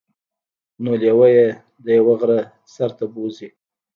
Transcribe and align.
نو 0.83 0.91
لیوه 1.01 1.27
يې 1.35 1.47
د 1.83 1.85
یوه 1.97 2.13
غره 2.19 2.39
سر 2.73 2.89
ته 2.97 3.05
بوځي. 3.13 3.49